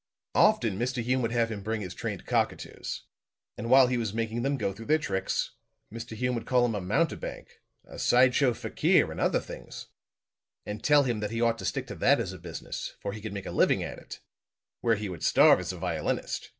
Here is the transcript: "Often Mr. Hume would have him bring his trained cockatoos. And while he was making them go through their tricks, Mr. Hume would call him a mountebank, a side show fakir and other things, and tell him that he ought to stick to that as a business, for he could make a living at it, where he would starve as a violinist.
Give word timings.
"Often 0.33 0.79
Mr. 0.79 1.03
Hume 1.03 1.21
would 1.21 1.31
have 1.31 1.51
him 1.51 1.61
bring 1.61 1.81
his 1.81 1.93
trained 1.93 2.25
cockatoos. 2.25 3.03
And 3.55 3.69
while 3.69 3.85
he 3.85 3.97
was 3.99 4.15
making 4.15 4.41
them 4.41 4.57
go 4.57 4.73
through 4.73 4.87
their 4.87 4.97
tricks, 4.97 5.51
Mr. 5.93 6.17
Hume 6.17 6.33
would 6.33 6.47
call 6.47 6.65
him 6.65 6.73
a 6.73 6.81
mountebank, 6.81 7.61
a 7.85 7.99
side 7.99 8.33
show 8.33 8.55
fakir 8.55 9.11
and 9.11 9.19
other 9.21 9.39
things, 9.39 9.89
and 10.65 10.83
tell 10.83 11.03
him 11.03 11.19
that 11.19 11.29
he 11.29 11.39
ought 11.39 11.59
to 11.59 11.65
stick 11.65 11.85
to 11.85 11.95
that 11.97 12.19
as 12.19 12.33
a 12.33 12.39
business, 12.39 12.95
for 12.99 13.13
he 13.13 13.21
could 13.21 13.31
make 13.31 13.45
a 13.45 13.51
living 13.51 13.83
at 13.83 13.99
it, 13.99 14.21
where 14.79 14.95
he 14.95 15.07
would 15.07 15.21
starve 15.21 15.59
as 15.59 15.71
a 15.71 15.77
violinist. 15.77 16.49